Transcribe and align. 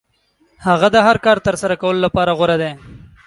هغه 0.67 0.87
د 0.95 0.97
هر 1.05 1.17
کار 1.25 1.37
ترسره 1.47 1.75
کولو 1.81 1.99
لپاره 2.05 2.31
غوره 2.37 2.57
دی. 2.61 2.71